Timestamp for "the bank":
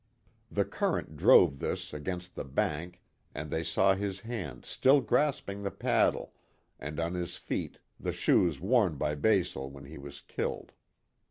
2.33-3.01